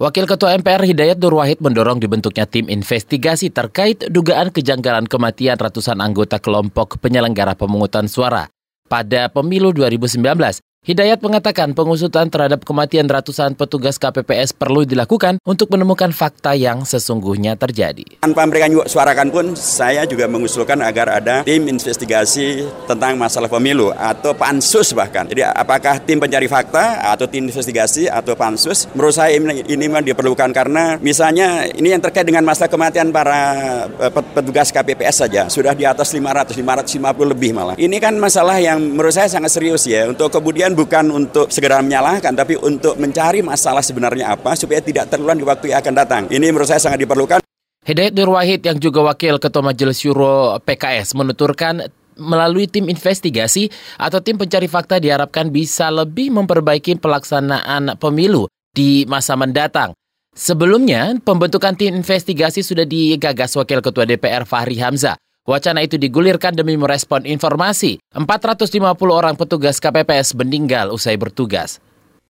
[0.00, 6.00] Wakil Ketua MPR Hidayat Nur Wahid mendorong dibentuknya tim investigasi terkait dugaan kejanggalan kematian ratusan
[6.00, 8.48] anggota kelompok penyelenggara pemungutan suara
[8.88, 16.08] pada pemilu 2019 Hidayat mengatakan pengusutan terhadap kematian ratusan petugas KPPS perlu dilakukan untuk menemukan
[16.08, 18.16] fakta yang sesungguhnya terjadi.
[18.24, 24.32] Tanpa mereka suarakan pun, saya juga mengusulkan agar ada tim investigasi tentang masalah pemilu atau
[24.32, 25.28] pansus bahkan.
[25.28, 28.88] Jadi apakah tim pencari fakta atau tim investigasi atau pansus?
[28.96, 33.40] Menurut saya ini, ini memang diperlukan karena misalnya ini yang terkait dengan masalah kematian para
[34.00, 37.76] eh, petugas KPPS saja sudah di atas 500, 550 lebih malah.
[37.76, 42.32] Ini kan masalah yang menurut saya sangat serius ya untuk kemudian bukan untuk segera menyalahkan,
[42.32, 46.22] tapi untuk mencari masalah sebenarnya apa supaya tidak terulang di waktu yang akan datang.
[46.28, 47.40] Ini menurut saya sangat diperlukan.
[47.80, 51.88] Hidayat Nur Wahid yang juga Wakil Ketua Majelis Syuro PKS menuturkan
[52.20, 58.46] melalui tim investigasi atau tim pencari fakta diharapkan bisa lebih memperbaiki pelaksanaan pemilu
[58.76, 59.96] di masa mendatang.
[60.30, 65.18] Sebelumnya, pembentukan tim investigasi sudah digagas Wakil Ketua DPR Fahri Hamzah.
[65.50, 68.78] Wacana itu digulirkan demi merespon informasi 450
[69.10, 71.82] orang petugas KPPS meninggal usai bertugas.